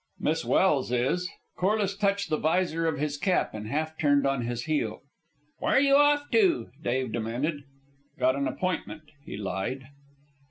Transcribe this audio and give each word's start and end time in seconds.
"Miss 0.19 0.43
Welse 0.43 0.89
is." 0.91 1.29
Corliss 1.57 1.95
touched 1.95 2.31
the 2.31 2.37
visor 2.39 2.87
of 2.87 2.97
his 2.97 3.19
cap 3.19 3.53
and 3.53 3.67
half 3.67 3.99
turned 3.99 4.25
on 4.25 4.41
his 4.41 4.63
heel. 4.63 5.01
"Where're 5.59 5.77
you 5.79 5.95
off 5.95 6.23
to?" 6.31 6.71
Dave 6.81 7.11
demanded. 7.11 7.65
"Got 8.17 8.35
an 8.35 8.47
appointment," 8.47 9.03
he 9.23 9.37
lied. 9.37 9.89